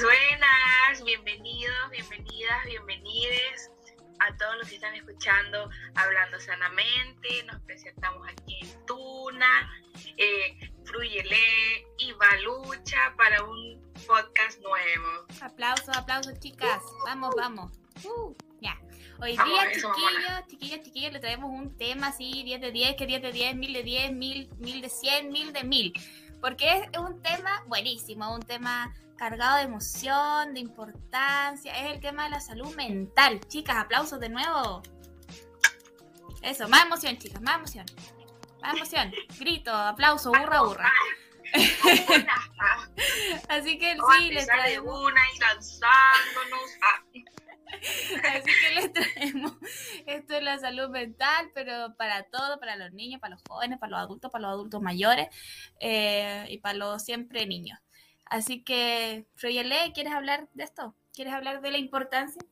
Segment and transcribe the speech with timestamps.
[0.00, 3.70] Buenas, buenas, bienvenidos, bienvenidas, bienvenides
[4.20, 7.42] a todos los que están escuchando Hablando Sanamente.
[7.46, 9.68] Nos presentamos aquí en Tuna,
[10.16, 15.26] eh, Fruyele y Balucha para un podcast nuevo.
[15.40, 16.80] Aplausos, aplausos, chicas.
[17.04, 17.72] Vamos, vamos.
[18.04, 18.78] Uh, ya.
[19.20, 23.20] Hoy día, chiquillos, chiquillos, chiquillos, le traemos un tema así, 10 de 10, que 10
[23.20, 25.92] de 10, 1000 de 10, 1000, 1000 de 100, 1000 de 1000.
[26.40, 31.72] Porque es un tema buenísimo, un tema cargado de emoción, de importancia.
[31.72, 33.40] Es el tema de la salud mental.
[33.48, 34.82] Chicas, aplausos de nuevo.
[36.42, 37.84] Eso, más emoción, chicas, más emoción.
[38.62, 39.12] Más emoción.
[39.38, 40.92] Grito, aplauso, burra, burra.
[43.48, 45.00] Así que sí, les traemos.
[45.00, 46.60] una y lanzándonos.
[48.24, 48.84] Así que les
[49.16, 49.16] es
[50.48, 54.30] la salud mental, pero para todo, para los niños, para los jóvenes, para los adultos,
[54.30, 55.28] para los adultos mayores
[55.80, 57.78] eh, y para los siempre niños.
[58.26, 60.94] Así que, Froyele, ¿quieres hablar de esto?
[61.14, 62.42] ¿Quieres hablar de la importancia?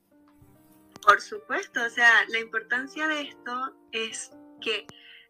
[1.03, 4.87] Por supuesto, o sea, la importancia de esto es que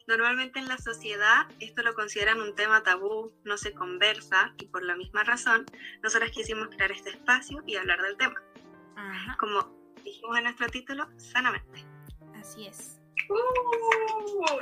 [0.07, 4.83] normalmente en la sociedad esto lo consideran un tema tabú, no se conversa y por
[4.85, 5.67] la misma razón
[6.03, 8.41] nosotras quisimos crear este espacio y hablar del tema.
[9.39, 11.96] Como dijimos en nuestro título, sanamente.
[12.41, 13.01] Así es.
[13.29, 13.34] Uh,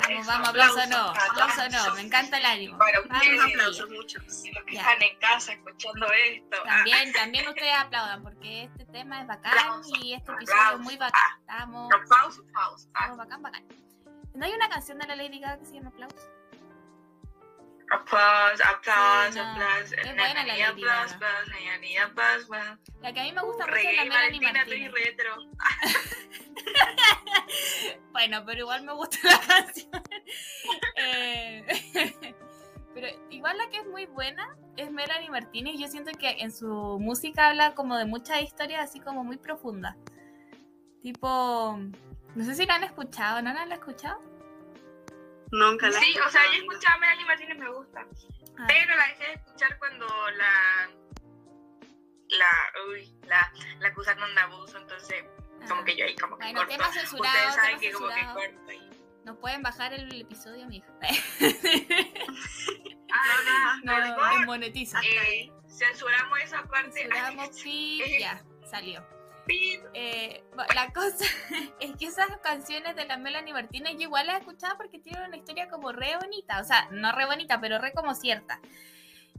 [0.01, 2.79] vamos, vamos, aplauso no, aplauso no, me encanta el ánimo.
[2.79, 4.23] Para ustedes, vamos, aplausos, muchos.
[4.25, 6.57] Los que están en casa escuchando esto.
[6.65, 11.41] También, también ustedes aplaudan, porque este tema es bacán y este episodio es muy bacán.
[11.41, 11.93] Estamos.
[11.93, 12.87] Aplausos, aplausos.
[12.87, 13.65] Estamos bacán, bacán.
[14.35, 16.34] ¿No hay una canción de la Lady Gaga que se llama Aplausos?
[17.91, 19.51] Aplausos, aplausos, Sí, no.
[19.53, 19.93] aplausos.
[19.93, 21.41] Es buena la Lady Aplausos, Gaga.
[21.41, 22.49] aplausos, aplausos.
[23.03, 24.93] La que a mí me gusta mucho es la Melanie Martínez.
[24.93, 25.37] retro.
[28.13, 29.91] Bueno, pero igual me gusta la canción.
[30.97, 31.65] Eh,
[32.95, 35.75] pero igual la que es muy buena es Melanie Martínez.
[35.79, 39.97] Yo siento que en su música habla como de muchas historias así como muy profundas.
[41.03, 41.79] Tipo,
[42.35, 44.21] no sé si la han escuchado, ¿no la han escuchado?
[45.57, 46.73] Nunca la Sí, o sea, yo escuchado.
[46.73, 48.01] escuchaba a Melanie Martínez, me gusta.
[48.59, 50.91] Ah, Pero la dejé de escuchar cuando la.
[52.29, 52.51] La.
[52.91, 55.25] Uy, la, la acusaron de abuso, entonces.
[55.69, 55.85] Como ah.
[55.85, 56.75] que yo ahí, como que Bueno, corto.
[56.77, 58.35] tema censurado, Ustedes saben tema que como que censurado.
[58.41, 58.91] corto ahí.
[59.25, 60.87] Nos pueden bajar el episodio, mija.
[63.17, 64.39] Ah, No, por favor.
[64.39, 65.01] desmonetiza.
[65.05, 66.91] Eh, censuramos esa parte.
[66.93, 69.07] Censuramos, pip, ya, salió.
[69.49, 70.43] Eh,
[70.75, 71.25] la cosa
[71.81, 75.25] es que esas canciones de la Melanie Martínez yo igual las he escuchado porque tienen
[75.25, 78.61] una historia como re bonita, o sea, no re bonita, pero re como cierta.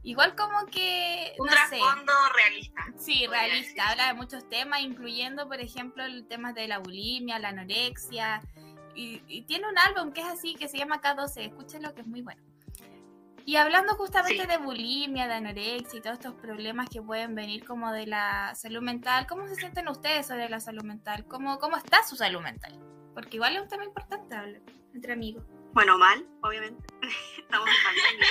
[0.02, 2.84] Igual como que, Un no sé, trasfondo realista.
[2.96, 7.48] sí, realista, habla de muchos temas, incluyendo, por ejemplo, el tema de la bulimia, la
[7.48, 8.40] anorexia,
[8.94, 12.06] y, y tiene un álbum que es así, que se llama K12, escúchenlo que es
[12.06, 12.40] muy bueno.
[13.46, 14.48] Y hablando justamente Sí.
[14.48, 18.82] de bulimia, de anorexia y todos estos problemas que pueden venir como de la salud
[18.82, 21.24] mental, ¿cómo se sienten ustedes sobre la salud mental?
[21.28, 22.76] ¿Cómo, cómo está su salud mental?
[23.14, 24.60] Porque igual es un tema importante hablar
[24.92, 25.44] entre amigos.
[25.72, 26.84] Bueno, mal, obviamente.
[27.38, 28.26] Estamos en pandemia.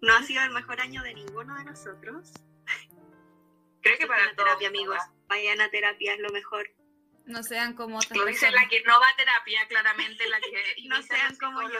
[0.00, 2.32] No ha sido el mejor año de ninguno de nosotros.
[3.82, 4.98] Creo que para a terapia, todos, amigos.
[5.28, 6.66] Vayan a terapia, es lo mejor.
[7.26, 10.50] No sean como otras Lo dice la que no va a terapia, claramente, la que
[10.88, 11.78] No sean como yo.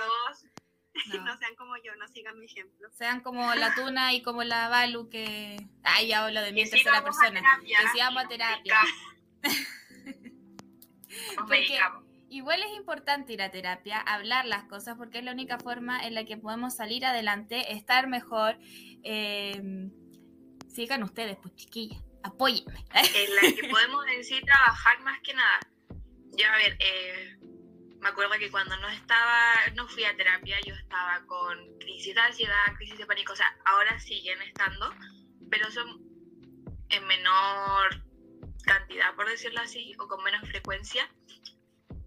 [1.06, 1.24] No.
[1.24, 2.88] No sean como yo, no sigan mi ejemplo.
[2.92, 5.56] Sean como la Tuna y como la Balu que...
[5.82, 7.40] Ay, ya hablo de sí tercera a persona.
[7.40, 8.76] terapia, Que sí vamos a terapia.
[11.36, 11.78] Porque-.
[12.28, 16.14] Igual es importante ir a terapia, hablar las cosas, porque es la única forma en
[16.14, 18.56] la que podemos salir adelante, estar mejor.
[19.02, 19.90] Eh,
[20.66, 22.72] sigan ustedes, pues chiquillas, apóyenme.
[22.94, 25.60] en la que podemos en sí trabajar más que nada.
[26.38, 27.36] Yo, a ver, eh,
[28.02, 32.20] me acuerdo que cuando no estaba, no fui a terapia, yo estaba con crisis de
[32.20, 34.92] ansiedad, crisis de pánico, o sea, ahora siguen estando,
[35.48, 36.02] pero son
[36.88, 38.02] en menor
[38.64, 41.08] cantidad, por decirlo así, o con menos frecuencia.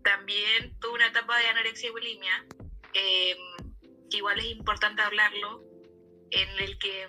[0.03, 2.45] También tuve una etapa de anorexia y bulimia,
[2.93, 3.37] eh,
[4.11, 5.63] que igual es importante hablarlo,
[6.31, 7.07] en el que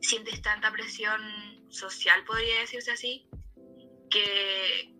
[0.00, 1.20] sientes tanta presión
[1.70, 3.28] social, podría decirse así,
[4.10, 4.94] que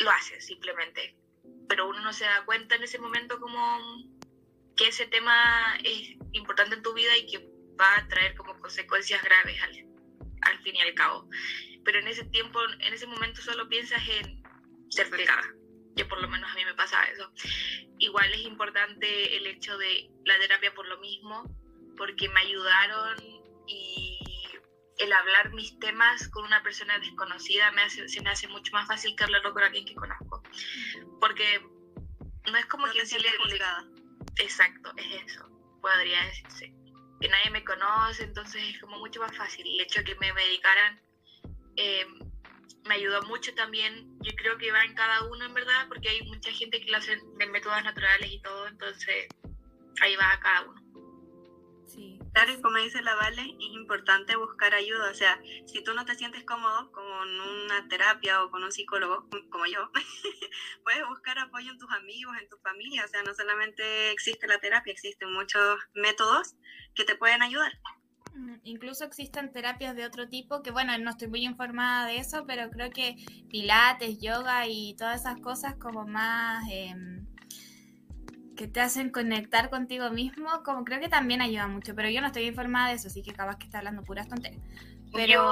[0.00, 1.16] lo haces simplemente.
[1.68, 3.78] Pero uno no se da cuenta en ese momento como
[4.76, 7.38] que ese tema es importante en tu vida y que
[7.80, 9.86] va a traer como consecuencias graves al,
[10.42, 11.28] al fin y al cabo.
[11.84, 14.42] Pero en ese tiempo, en ese momento solo piensas en
[14.88, 15.46] ser delgada.
[15.96, 17.30] Yo por lo menos a mí me pasaba eso.
[17.98, 21.44] Igual es importante el hecho de la terapia por lo mismo,
[21.96, 23.16] porque me ayudaron
[23.66, 24.05] y
[24.98, 28.86] el hablar mis temas con una persona desconocida me hace, se me hace mucho más
[28.86, 30.42] fácil que hablarlo con alguien que conozco.
[31.20, 31.60] Porque
[32.50, 33.84] no es como No que te si le, sientes le- juzgada.
[34.38, 35.48] Exacto, es eso,
[35.80, 36.72] podría decirse.
[37.20, 39.66] que nadie me conoce, entonces es como mucho más fácil.
[39.66, 41.00] El hecho de que me medicaran
[41.76, 42.06] eh,
[42.84, 44.18] me ayudó mucho también.
[44.22, 46.98] Yo creo que va en cada uno, en verdad, porque hay mucha gente que lo
[46.98, 49.26] hace de métodos naturales y todo, entonces
[50.00, 50.82] ahí va a cada uno.
[52.36, 55.10] Claro, y como dice la Vale, es importante buscar ayuda.
[55.10, 59.26] O sea, si tú no te sientes cómodo con una terapia o con un psicólogo
[59.48, 59.90] como yo,
[60.84, 63.06] puedes buscar apoyo en tus amigos, en tu familia.
[63.06, 66.56] O sea, no solamente existe la terapia, existen muchos métodos
[66.94, 67.72] que te pueden ayudar.
[68.34, 72.44] Mm, incluso existen terapias de otro tipo, que bueno, no estoy muy informada de eso,
[72.46, 73.16] pero creo que
[73.48, 77.26] pilates, yoga y todas esas cosas como más em,
[78.56, 82.28] que te hacen conectar contigo mismo, como creo que también ayuda mucho, pero yo no
[82.28, 84.62] estoy informada de eso, así que capaz que está hablando puras tonterías.
[85.12, 85.44] Pero...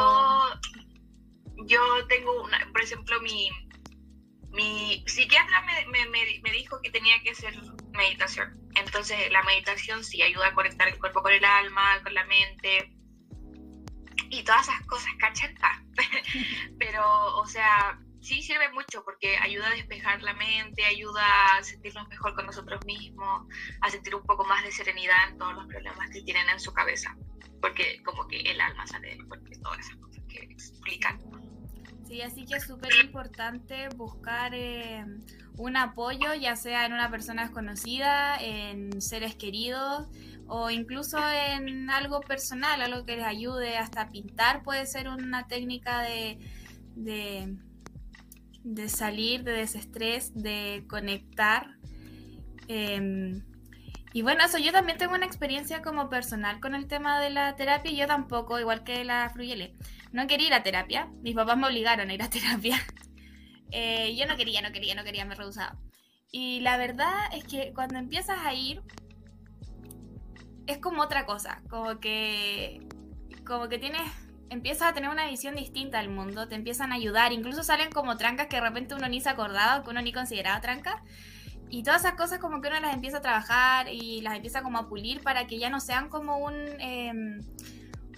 [1.66, 3.48] Yo, tengo una, por ejemplo, mi,
[4.50, 7.54] mi psiquiatra me, me, me dijo que tenía que hacer
[7.92, 12.24] meditación entonces la meditación sí ayuda a conectar el cuerpo con el alma, con la
[12.24, 12.92] mente
[14.30, 15.54] y todas esas cosas, ¿cachan?
[16.78, 21.22] Pero, o sea, sí sirve mucho porque ayuda a despejar la mente, ayuda
[21.56, 23.46] a sentirnos mejor con nosotros mismos,
[23.82, 26.72] a sentir un poco más de serenidad en todos los problemas que tienen en su
[26.72, 27.14] cabeza,
[27.60, 31.20] porque como que el alma sale del cuerpo y todas esas cosas que explican.
[32.08, 35.04] Sí, así que es súper importante buscar eh,
[35.58, 40.08] un apoyo, ya sea en una persona desconocida, en seres queridos
[40.46, 46.02] o incluso en algo personal, algo que les ayude hasta pintar puede ser una técnica
[46.02, 46.38] de,
[46.94, 47.56] de,
[48.64, 51.76] de salir de desestrés, de conectar.
[52.66, 53.42] Em,
[54.12, 57.56] y bueno, eso yo también tengo una experiencia como personal con el tema de la
[57.56, 59.74] terapia yo tampoco, igual que la Fruyele.
[60.12, 62.80] No quería ir a terapia, mis papás me obligaron a ir a terapia.
[63.70, 65.78] Eh, yo no quería, no quería, no quería, me rehusaba.
[66.30, 68.82] Y la verdad es que cuando empiezas a ir,
[70.66, 72.80] es como otra cosa, como que,
[73.46, 74.02] como que tienes,
[74.50, 78.16] empiezas a tener una visión distinta del mundo, te empiezan a ayudar, incluso salen como
[78.16, 80.96] trancas que de repente uno ni se acordaba, que uno ni consideraba trancas.
[81.70, 84.78] Y todas esas cosas como que uno las empieza a trabajar y las empieza como
[84.78, 86.54] a pulir para que ya no sean como un...
[86.78, 87.40] Em,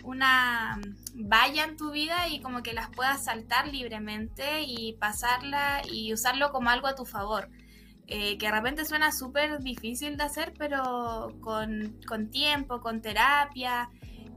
[0.07, 0.81] una
[1.15, 6.53] valla en tu vida y como que las puedas saltar libremente y pasarla y usarlo
[6.53, 7.51] como algo a tu favor.
[8.09, 13.91] Eh, que de repente suena súper difícil de hacer, pero con, tiempo, con terapia,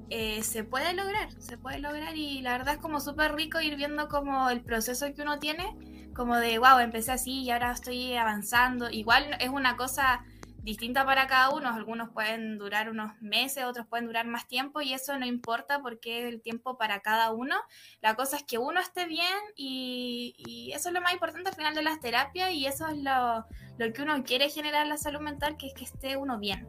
[0.10, 3.76] eh, se puede lograr, se puede lograr y la verdad es como súper rico ir
[3.76, 8.16] viendo como el proceso que uno tiene, como de, wow, empecé así y ahora estoy
[8.16, 8.90] avanzando.
[8.90, 10.24] Igual es una cosa
[10.64, 11.70] distinta para cada uno.
[11.70, 16.20] Algunos pueden durar unos meses, otros pueden durar más tiempo y eso no importa porque
[16.20, 17.56] es el tiempo para cada uno.
[18.02, 21.76] La cosa es que uno esté bien y, eso es lo más importante al final
[21.76, 23.46] de las terapias y eso es lo,
[23.94, 26.68] que uno quiere generar en la salud mental, que es que esté uno bien.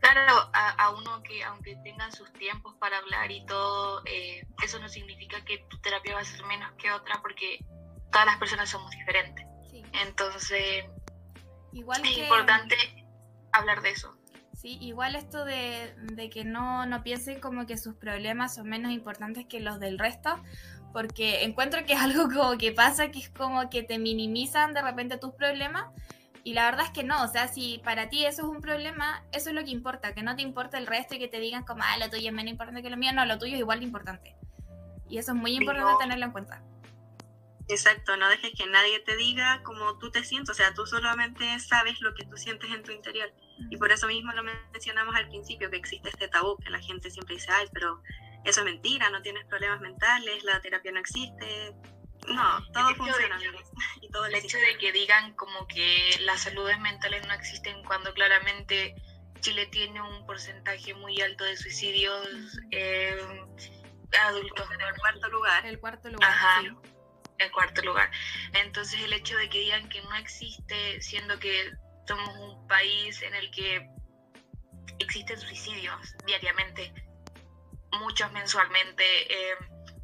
[0.00, 4.88] Claro, a, uno que aunque tengan sus tiempos para hablar y todo, eh, eso no
[4.88, 7.58] significa que tu terapia va a ser menos que otra porque
[8.12, 9.44] todas las personas somos diferentes.
[9.92, 10.84] Entonces,
[11.72, 12.76] Igual es importante
[13.52, 14.14] hablar de eso.
[14.54, 15.94] Sí, igual esto de,
[16.32, 20.42] que no, no piensen como que sus problemas son menos importantes que los del resto,
[20.92, 24.82] porque encuentro que es algo como que pasa, que es como que te minimizan de
[24.82, 25.84] repente tus problemas,
[26.44, 29.24] y la verdad es que no, o sea, si para ti eso es un problema,
[29.32, 31.64] eso es lo que importa, que no te importa el resto y que te digan
[31.64, 33.80] como, ah, lo tuyo es menos importante que lo mío, no, lo tuyo es igual
[33.80, 34.36] de importante.
[35.08, 36.62] Y eso es muy importante tenerlo en cuenta.
[37.68, 41.58] Exacto, no dejes que nadie te diga cómo tú te sientes, o sea, tú solamente
[41.60, 43.30] sabes lo que tú sientes en tu interior.
[43.70, 47.10] Y por eso mismo lo mencionamos al principio, que existe este tabú, que la gente
[47.10, 48.00] siempre dice, ay, pero
[48.44, 51.74] eso es mentira, no tienes problemas mentales, la terapia no existe.
[52.28, 53.38] No, todo funciona.
[54.00, 58.12] y todo el hecho de que digan como que las saludes mentales no existen cuando
[58.14, 58.94] claramente
[59.40, 62.26] Chile tiene un porcentaje muy alto de suicidios
[62.70, 63.16] eh,
[64.20, 64.66] adultos.
[64.72, 65.66] En el cuarto lugar.
[65.66, 66.30] El cuarto lugar.
[66.30, 66.62] Ajá
[67.38, 68.10] en cuarto lugar.
[68.54, 71.72] Entonces el hecho de que digan que no existe, siendo que
[72.06, 73.88] somos un país en el que
[74.98, 76.92] existen suicidios diariamente,
[77.92, 79.56] muchos mensualmente, eh,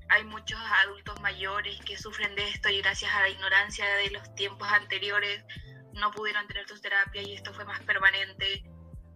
[0.09, 4.35] hay muchos adultos mayores que sufren de esto y gracias a la ignorancia de los
[4.35, 5.45] tiempos anteriores
[5.95, 8.65] no pudieron tener sus terapias y esto fue más permanente.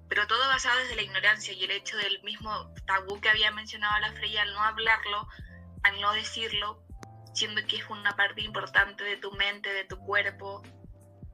[0.09, 3.99] Pero todo basado desde la ignorancia y el hecho del mismo tabú que había mencionado
[4.01, 5.29] la Freya al no hablarlo,
[5.83, 6.83] al no decirlo,
[7.35, 10.63] siendo que es una parte importante de tu mente, de tu cuerpo.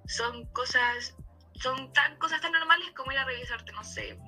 [0.06, 1.14] Son cosas,
[1.62, 4.18] son tan, cosas tan normales como ir a revisarte, no sé,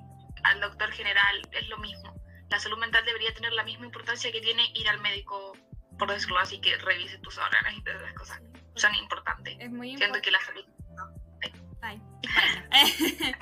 [0.43, 2.15] al doctor general, es lo mismo.
[2.49, 5.57] La salud mental debería tener la misma importancia que tiene ir al médico,
[5.99, 8.41] por decirlo así, que revise tus órganos y todas esas cosas.
[8.75, 9.55] Son importantes.
[9.59, 9.97] Es muy importante.
[9.97, 10.65] Siendo que la salud...
[11.81, 12.01] Ay.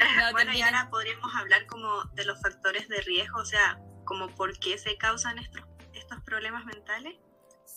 [0.00, 4.28] Ah, bueno, y ahora podríamos hablar como de los factores de riesgo, o sea, como
[4.34, 5.62] por qué se causan estos,
[5.94, 7.14] estos problemas mentales.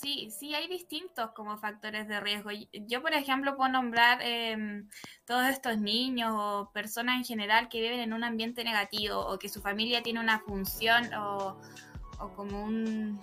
[0.01, 2.49] Sí, sí, hay distintos como factores de riesgo.
[2.73, 4.89] Yo, por ejemplo, puedo nombrar em,
[5.25, 9.47] todos estos niños o personas en general que viven en un ambiente negativo o que
[9.47, 11.57] su familia tiene una función o,
[12.35, 13.21] como un,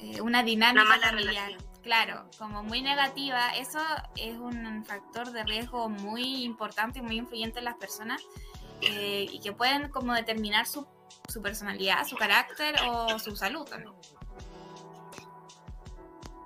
[0.00, 1.52] eh, una dinámica familiar.
[1.82, 3.80] Claro, como muy negativa, eso
[4.16, 8.22] es un factor de riesgo muy importante y muy influyente en las personas
[8.82, 10.86] eh, y que pueden como determinar su,
[11.28, 13.94] su personalidad, su carácter o su salud también.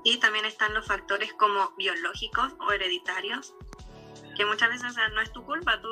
[0.06, 3.54] Y también están los factores como biológicos o hereditarios,
[4.36, 5.88] que muchas veces no es tu culpa, tú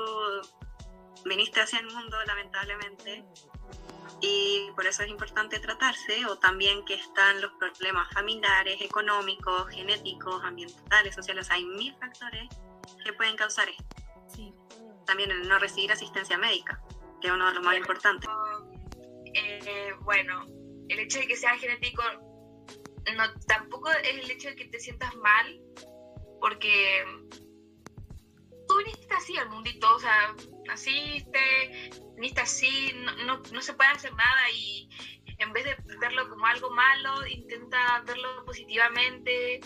[1.25, 3.25] viniste hacia el mundo lamentablemente
[4.21, 10.45] y por eso es importante tratarse, o también que están los problemas familiares, económicos, genéticos,
[10.45, 12.49] ambientales, sociales, hay mil factores
[13.05, 14.55] que pueden causar esto.
[15.07, 16.81] También el no recibir asistencia médica,
[17.21, 18.31] que es uno de los más importantes.
[19.35, 20.47] Eh, bueno,
[20.89, 22.05] el hecho de que sea genético
[23.13, 25.61] no, tampoco es el hecho de que te sientas mal,
[26.41, 27.05] porque
[28.69, 30.35] tú viniste así al mundito, o sea,
[30.67, 32.93] naciste, viniste así,
[33.27, 34.89] no, no, se puede hacer nada y
[35.39, 39.61] en vez de verlo como algo malo, intenta verlo positivamente.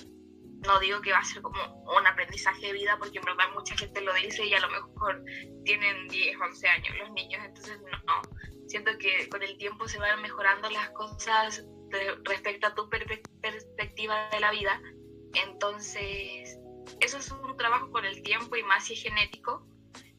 [0.66, 3.76] No digo que va a ser como un aprendizaje de vida, porque en verdad mucha
[3.76, 5.22] gente lo dice y a lo mejor
[5.64, 8.22] tienen 10, 11 años los niños, entonces no.
[8.66, 11.64] Siento que con el tiempo se van mejorando las cosas
[12.24, 14.80] respecto a tu perspectiva de la vida.
[15.34, 16.58] Entonces,
[17.00, 19.66] eso es un trabajo con el tiempo y más si es genético,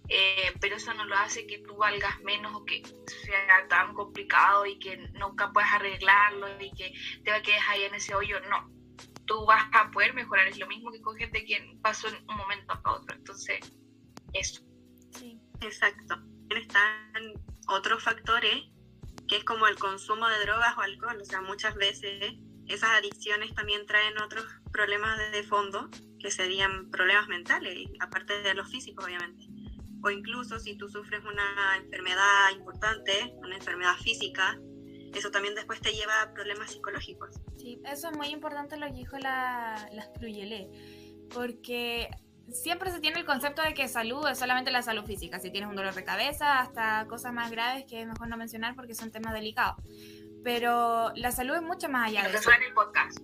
[0.07, 4.65] eh, pero eso no lo hace que tú valgas menos o que sea tan complicado
[4.65, 8.39] y que nunca puedas arreglarlo y que te va a quedar ahí en ese hoyo.
[8.41, 8.71] No,
[9.25, 10.47] tú vas a poder mejorar.
[10.47, 13.15] Es lo mismo que con gente que pasó en un momento a otro.
[13.15, 13.59] Entonces,
[14.33, 14.63] eso.
[15.11, 16.15] Sí, exacto.
[16.49, 17.33] Están
[17.67, 18.63] otros factores
[19.29, 21.17] que es como el consumo de drogas o alcohol.
[21.21, 22.33] O sea, muchas veces
[22.67, 28.69] esas adicciones también traen otros problemas de fondo, que serían problemas mentales, aparte de los
[28.69, 29.47] físicos, obviamente.
[30.03, 34.59] O incluso si tú sufres una enfermedad importante, una enfermedad física,
[35.13, 37.35] eso también después te lleva a problemas psicológicos.
[37.57, 40.11] Sí, eso es muy importante lo que dijo la, la
[41.33, 42.09] porque
[42.51, 45.39] siempre se tiene el concepto de que salud es solamente la salud física.
[45.39, 48.75] Si tienes un dolor de cabeza, hasta cosas más graves que es mejor no mencionar
[48.75, 49.83] porque son temas delicados.
[50.43, 52.51] Pero la salud es mucho más allá de eso.
[52.51, 53.19] en el podcast.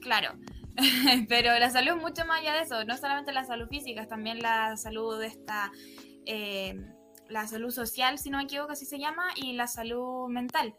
[0.00, 0.34] Claro.
[1.28, 2.84] Pero la salud es mucho más allá de eso.
[2.84, 5.70] No solamente la salud física, es también la salud esta.
[6.24, 6.80] Eh,
[7.28, 10.74] la salud social, si no me equivoco, así se llama, y la salud mental.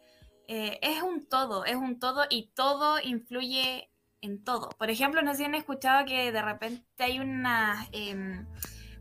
[0.48, 3.90] Eh, es un todo, es un todo y todo influye
[4.24, 4.70] en todo.
[4.78, 8.48] Por ejemplo, no sé si han escuchado que de repente hay unas em,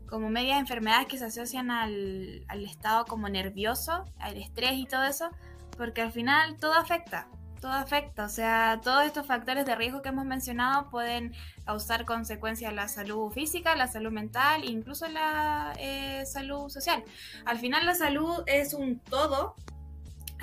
[0.05, 5.29] como medias enfermedades que se asocian al, estado como nervioso, al estrés y todo eso,
[5.77, 7.29] porque al final todo afecta,
[7.61, 8.25] todo afecta.
[8.25, 11.33] O sea, todos estos factores de riesgo que hemos mencionado pueden
[11.65, 17.01] causar consecuencias en la salud física, la salud mental incluso la eh, salud social.
[17.45, 19.55] Al final la salud es un todo,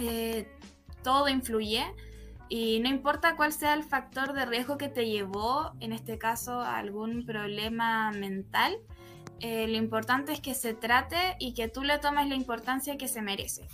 [0.00, 0.50] eh,
[1.02, 1.84] todo influye.
[2.52, 6.60] Y no importa cuál sea el factor de riesgo que te llevó, en este caso,
[6.60, 8.76] a algún problema mental,
[9.38, 13.06] eh, lo importante es que se trate y que tú le tomes la importancia que
[13.06, 13.68] se merece.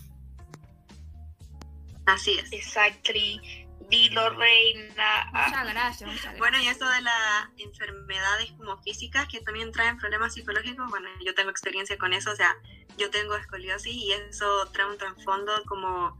[2.04, 2.52] Así es.
[2.52, 3.40] Exactly.
[3.88, 5.30] Dilo, reina.
[5.32, 6.38] Muchas gracias, muchas gracias.
[6.38, 11.34] Bueno, y eso de las enfermedades como físicas que también traen problemas psicológicos, bueno, yo
[11.34, 12.54] tengo experiencia con eso, o sea,
[12.98, 16.18] yo tengo escoliosis y eso trae un trasfondo como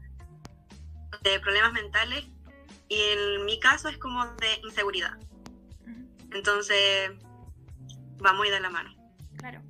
[1.21, 2.25] de problemas mentales
[2.89, 5.17] y en mi caso es como de inseguridad.
[6.31, 7.11] Entonces,
[8.23, 8.93] va muy de la mano.
[9.37, 9.61] Claro.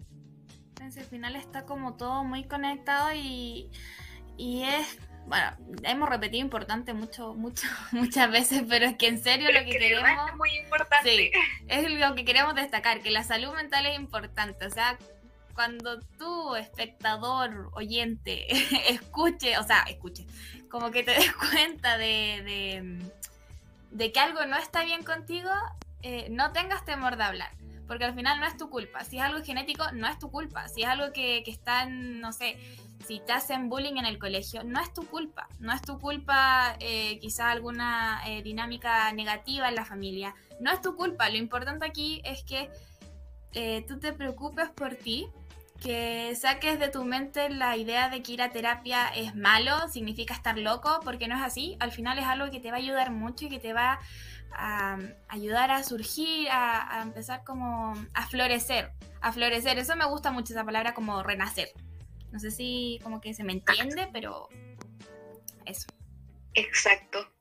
[0.70, 3.70] Entonces, al final está como todo muy conectado y,
[4.38, 5.52] y es bueno,
[5.84, 10.30] hemos repetido importante mucho, mucho, muchas veces, pero es que en serio lo que, queremos.
[10.30, 11.10] Es muy importante.
[11.10, 11.32] Sí,
[11.68, 14.66] es lo que queremos destacar, que la salud mental es importante.
[14.66, 14.98] O sea,
[15.54, 18.48] cuando tú, espectador, oyente,
[18.90, 20.26] escuche, o sea, escuche,
[20.70, 23.00] como que te des cuenta de,
[23.92, 25.50] de, que algo no está bien contigo,
[26.02, 27.52] eh, no tengas temor de hablar.
[27.88, 29.06] Porque al final no es tu culpa.
[29.06, 30.68] Si es algo genético, no es tu culpa.
[30.68, 32.58] Si es algo que, que está en, no sé,
[33.06, 35.48] si te hacen bullying en el colegio, no es tu culpa.
[35.60, 40.36] No es tu culpa eh, quizá alguna eh, dinámica negativa en la familia.
[40.60, 41.30] No es tu culpa.
[41.30, 42.70] Lo importante aquí es que
[43.54, 45.28] eh, tú te preocupes por ti
[45.82, 50.34] que saques de tu mente la idea de que ir a terapia es malo, significa
[50.34, 51.78] estar loco, porque no es así.
[51.80, 54.00] Al final es algo que te va a ayudar mucho y que te va
[54.52, 58.92] a ayudar a surgir, a, empezar como a florecer,
[59.22, 59.78] a florecer.
[59.78, 61.70] Eso me gusta mucho esa palabra como renacer.
[62.32, 64.50] No sé si como que se me entiende, pero
[65.66, 65.88] eso.
[66.54, 67.32] Exacto.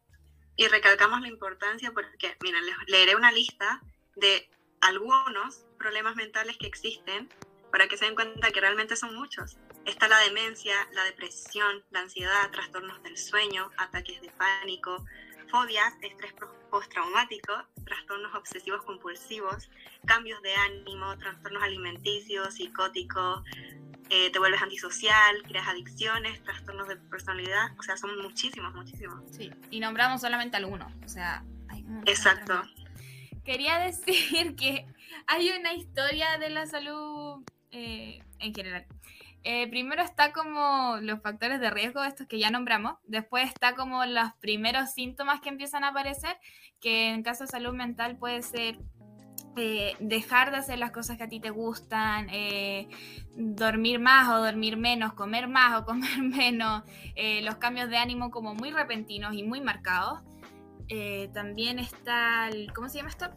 [0.57, 3.81] Y recalcamos la importancia porque, mira, les leeré una lista
[4.15, 4.49] de
[4.81, 7.29] algunos problemas mentales que existen
[7.71, 9.57] para que se den cuenta que realmente son muchos.
[9.85, 15.05] Está la demencia, la depresión, la ansiedad, trastornos del sueño, ataques de pánico,
[15.51, 16.35] fobias, estrés
[16.71, 17.53] postraumático,
[17.85, 19.71] trastornos obsesivos compulsivos,
[20.05, 23.43] cambios de ánimo, trastornos alimenticios, psicóticos,
[24.11, 29.21] eh, te vuelves antisocial, creas adicciones, trastornos de personalidad, o sea, son muchísimos, muchísimos.
[29.31, 32.63] Sí, y nombramos solamente algunos, o sea, hay Exacto.
[33.45, 34.87] Quería decir que
[35.27, 38.87] hay una historia de la salud eh, en general.
[39.45, 42.97] Eh, primero está como los factores de riesgo, estos que ya nombramos.
[43.05, 46.37] Después está como los primeros síntomas que empiezan a aparecer,
[46.81, 48.79] que en caso de salud mental puede ser
[49.57, 52.29] eh, dejar de hacer las cosas que a ti te gustan,
[53.37, 56.83] dormir más o dormir menos, comer más o comer menos,
[57.43, 60.23] los cambios de ánimo como muy repentinos y muy marcados.
[61.33, 63.31] también está el, ¿cómo se llama esto?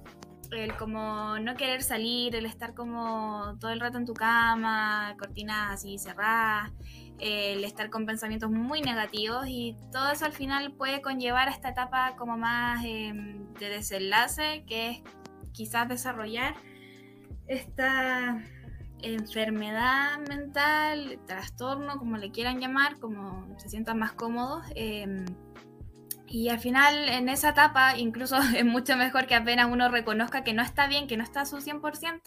[0.51, 5.73] El como no querer salir, el estar como todo el rato en tu cama, cortinas
[5.73, 6.71] así cerradas,
[7.19, 11.69] el estar con pensamientos muy negativos y todo eso al final puede conllevar a esta
[11.69, 15.01] etapa como más em, de desenlace, que es
[15.51, 16.55] quizás desarrollar
[17.47, 18.41] esta
[19.01, 24.65] enfermedad mental, trastorno, como le quieran llamar, como se sientan más cómodos.
[24.75, 25.25] Em,
[26.29, 30.53] y al final, en esa etapa, incluso es mucho mejor que apenas uno reconozca que
[30.53, 32.21] no está bien, que no está a su 100%,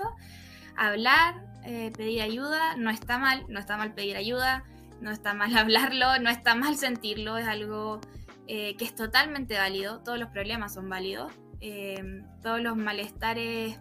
[0.76, 4.64] hablar, eh, pedir ayuda, no está mal, no está mal pedir ayuda,
[5.00, 8.00] no está mal hablarlo, no está mal sentirlo, es algo
[8.48, 13.78] eh, que es totalmente válido, todos los problemas son válidos, eh, todos los malestares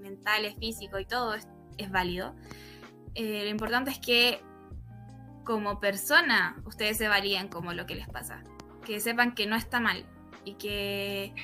[0.00, 1.48] mentales, físicos y todo es,
[1.78, 2.36] es válido.
[3.16, 4.40] lo importante es que
[5.42, 8.44] como persona ustedes se valían como lo que les pasa
[8.86, 10.06] que sepan que no está mal
[10.44, 11.34] y que,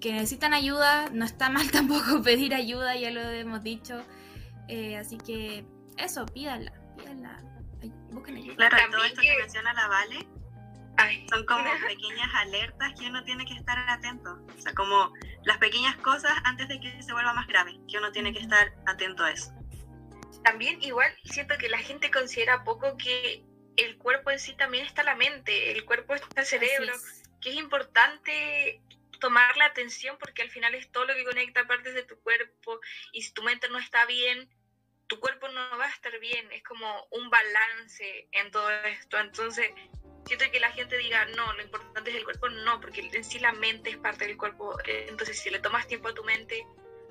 [0.00, 4.04] que necesitan ayuda, no está mal tampoco pedir ayuda, ya lo hemos dicho.
[4.68, 5.64] Eh, así que
[5.96, 7.42] eso, pídanla, pídanla,
[8.10, 8.56] busquen ayuda.
[8.56, 10.28] Claro, todo esto que, menciona la Vale
[11.30, 14.38] son como pequeñas alertas que uno tiene que estar atento.
[14.56, 15.12] O sea, como
[15.44, 18.72] las pequeñas cosas antes de que se vuelva más grave, que uno tiene que estar
[18.86, 19.52] atento a eso.
[20.44, 23.44] También igual siento que la gente considera poco que
[23.76, 26.92] el cuerpo en sí también está la mente, el cuerpo está el cerebro,
[27.40, 28.80] que es importante
[29.20, 32.80] tomar la atención porque al final es todo lo que conecta partes de tu cuerpo
[33.12, 34.50] y si tu mente no está bien,
[35.06, 39.18] tu cuerpo no va a estar bien, es como un balance en todo esto.
[39.18, 39.70] Entonces,
[40.26, 43.38] siento que la gente diga, no, lo importante es el cuerpo, no, porque en sí
[43.38, 44.76] la mente es parte del cuerpo.
[44.86, 46.66] Entonces, si le tomas tiempo a tu mente,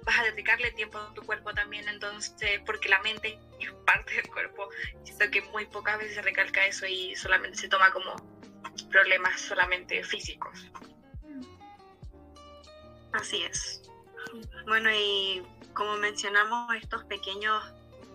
[0.06, 4.28] vas a dedicarle tiempo a tu cuerpo también, entonces, porque la mente es parte del
[4.28, 4.70] cuerpo.
[5.04, 8.16] Siento que muy pocas veces se recalca eso y solamente se toma como
[8.90, 10.68] problemas solamente físicos.
[13.14, 13.82] Así es.
[14.66, 17.64] Bueno, y como mencionamos, estos pequeños,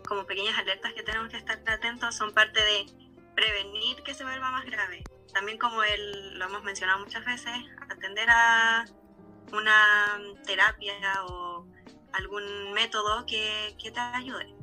[0.07, 2.87] como pequeñas alertas que tenemos que estar atentos son parte de
[3.35, 5.05] prevenir que se vuelva más grave.
[5.35, 7.53] También como él, lo hemos mencionado muchas veces,
[7.91, 8.87] atender a
[9.53, 10.95] una terapia
[11.25, 11.56] o
[12.17, 14.55] algún método que, te ayude.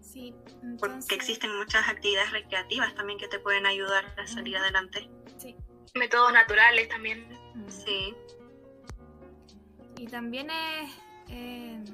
[0.00, 0.34] Sí,
[0.78, 5.10] Porque existen muchas actividades recreativas también que te pueden ayudar a salir adelante.
[5.36, 5.54] Sí.
[5.94, 7.28] Métodos naturales también.
[7.68, 8.14] Sí.
[9.98, 10.90] Y también es...
[11.28, 11.84] Eh...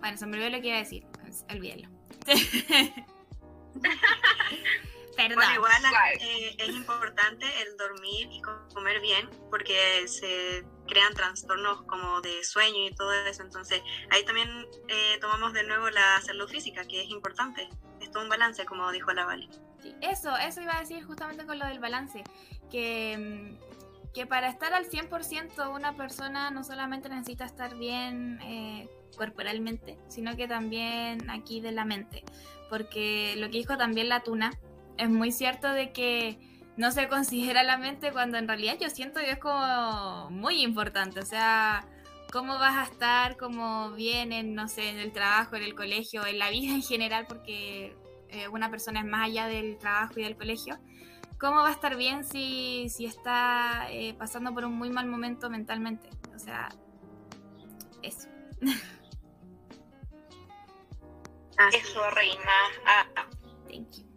[0.00, 1.06] Bueno, se me olvidó lo que iba a decir.
[1.50, 1.88] Olvídalo.
[5.28, 5.82] Bueno, igual
[6.20, 8.40] eh, es importante el dormir y
[8.72, 13.42] comer bien porque se crean trastornos como de sueño y todo eso.
[13.42, 14.48] Entonces ahí también
[14.88, 17.68] eh, tomamos de nuevo la salud física, que es importante.
[18.00, 19.48] Es todo un balance, como dijo la Vale.
[20.00, 22.24] eso, eso iba a decir justamente con lo del balance.
[22.70, 28.88] Que, mm, que para estar al 100% una persona no solamente necesita estar bien eh,
[29.16, 32.24] corporalmente, sino que también aquí de la mente.
[32.68, 34.52] Porque lo que dijo también la tuna,
[34.96, 36.38] es muy cierto de que
[36.76, 41.20] no se considera la mente cuando en realidad yo siento que es como muy importante.
[41.20, 41.86] O sea,
[42.32, 46.24] cómo vas a estar como bien en, no sé, en el trabajo, en el colegio,
[46.26, 47.96] en la vida en general, porque
[48.28, 50.78] eh, una persona es más allá del trabajo y del colegio.
[51.38, 55.48] ¿Cómo va a estar bien si, si está eh, pasando por un muy mal momento
[55.48, 56.10] mentalmente?
[56.34, 56.68] O sea,
[58.02, 58.28] eso.
[61.72, 62.52] Eso, reina.
[62.86, 63.26] Ah, ah.
[63.68, 64.09] Thank you.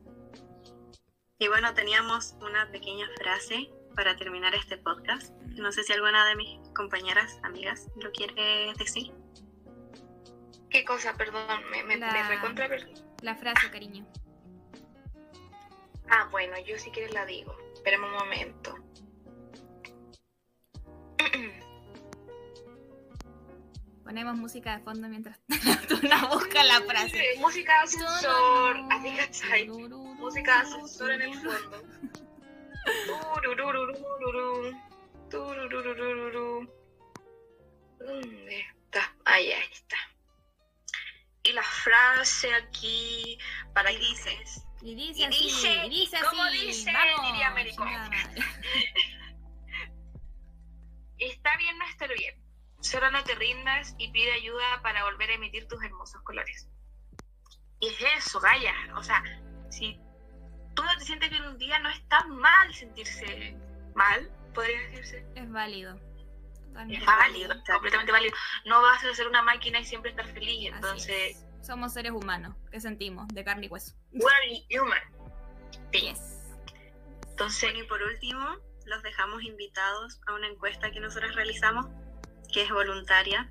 [1.44, 5.34] Y bueno, teníamos una pequeña frase para terminar este podcast.
[5.58, 9.12] No sé si alguna de mis compañeras, amigas, lo quiere decir.
[10.70, 11.18] ¿Qué cosa?
[11.18, 11.98] Perdón, me, me,
[12.30, 12.70] recontra
[13.24, 14.08] La frase, cariño.
[16.10, 17.54] Ah, bueno, yo si quieres la digo.
[17.74, 18.78] Espérame un momento.
[24.06, 25.42] Ponemos música de fondo mientras
[25.90, 27.36] tú la buscas la frase.
[27.40, 28.78] Música de ascensor.
[28.90, 29.68] Así cachai.
[30.24, 31.84] Música de en el fondo.
[38.00, 39.16] ¿Dónde está?
[39.26, 39.98] Ahí, ahí está.
[41.44, 43.38] Y la frase aquí
[43.74, 44.64] para que dices.
[44.82, 46.68] Y dice Y así, dice, y dice ¿cómo así.
[46.68, 46.94] dice?
[46.94, 47.86] Vamos, Diría Américo.
[51.18, 52.42] Está bien no estar bien.
[52.80, 56.70] Solo no te rindas y pide ayuda para volver a emitir tus hermosos colores.
[57.82, 58.74] Y es eso, Gaya.
[58.96, 59.22] O sea,
[59.70, 60.00] si
[60.74, 63.56] tú no te sientes bien un día, no está mal sentirse
[63.96, 65.26] mal, podría decirse.
[65.36, 65.96] Es válido.
[66.68, 68.36] Totalmente Es válido, completamente válido.
[68.66, 70.58] No vas a ser una máquina y siempre estar feliz.
[70.72, 71.66] Así Entonces, es.
[71.68, 73.94] Somos seres humanos que sentimos de carne y hueso.
[74.12, 75.00] we're human.
[75.92, 76.02] Sí.
[76.02, 76.40] Yes.
[77.30, 81.86] Entonces, y por último, los dejamos invitados a una encuesta que nosotros realizamos,
[82.52, 83.50] que es voluntaria.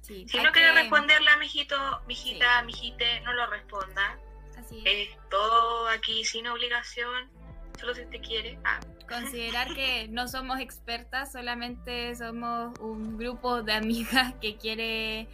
[0.00, 4.18] Sí, si no quiere que- responderla, mijito, mijita, mijite, no lo responda.
[4.64, 5.08] Así es.
[5.08, 7.30] Es todo aquí sin obligación,
[7.78, 8.58] solo si te quiere.
[8.64, 15.28] Ah, Considerar que no somos expertas, solamente somos un grupo de amigas que quiere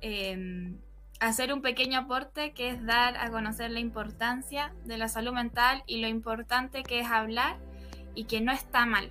[0.00, 0.74] eh,
[1.20, 5.84] hacer un pequeño aporte que es dar a conocer la importancia de la salud mental
[5.86, 7.58] y lo importante que es hablar
[8.14, 9.10] y que no está mal.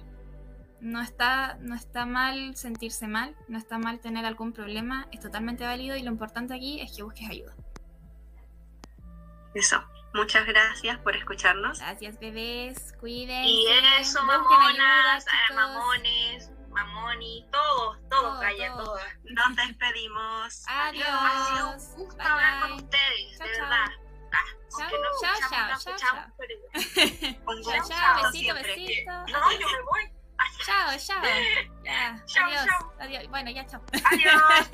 [0.82, 5.66] No está, no está mal sentirse mal, no está mal tener algún problema, es totalmente
[5.66, 7.54] válido y lo importante aquí es que busques ayuda.
[9.54, 9.84] Eso.
[10.14, 11.78] Muchas gracias por escucharnos.
[11.80, 13.48] Gracias bebés, cuídense.
[13.48, 13.68] y
[14.00, 18.84] eso, mamonas, ayuda, ah, mamones, mamoni, todos, todos, Todo, calla, todo.
[18.86, 19.06] todas.
[19.24, 20.64] Nos despedimos.
[20.68, 21.08] Adiós.
[21.10, 23.62] Ha sido un gusto Bye, hablar con ustedes, Chao, de chao.
[23.70, 23.86] verdad.
[24.32, 24.38] Ah,
[24.78, 26.34] Chao, no chao, escuchamos, chao, chao, chao.
[28.24, 28.76] besito, siempre.
[28.76, 29.12] besito.
[29.12, 30.14] No, yo me voy.
[30.66, 31.24] Chao, chao.
[31.84, 32.66] Ya, Chao, adiós.
[32.66, 32.94] chao.
[33.00, 33.28] Adiós.
[33.30, 33.82] Bueno, ya chao.
[34.12, 34.70] Adiós.